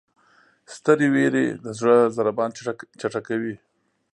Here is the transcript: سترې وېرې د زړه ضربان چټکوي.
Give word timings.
سترې 0.73 1.07
وېرې 1.13 1.45
د 1.63 1.65
زړه 1.79 1.97
ضربان 2.17 2.49
چټکوي. 2.99 3.55